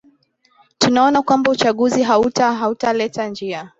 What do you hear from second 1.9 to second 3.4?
hauta hautaleta